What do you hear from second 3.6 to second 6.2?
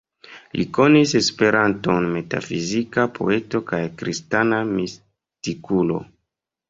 kaj kristana mistikulo.